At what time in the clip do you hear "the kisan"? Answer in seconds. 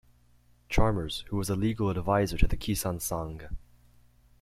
2.47-2.97